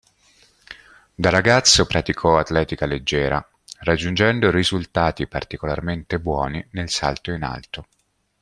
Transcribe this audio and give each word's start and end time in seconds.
Da 1.13 1.29
ragazzo 1.29 1.85
praticò 1.85 2.39
atletica 2.39 2.87
leggera, 2.87 3.47
raggiungendo 3.81 4.49
risultati 4.49 5.27
particolarmente 5.27 6.19
buoni 6.19 6.65
nel 6.71 6.89
salto 6.89 7.31
in 7.31 7.43
alto. 7.43 7.85